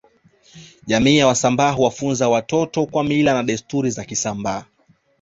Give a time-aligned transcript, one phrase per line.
[0.87, 4.65] Jamii ya wasambaa huwafunza watoto kwa Mila na desturi za kisambaa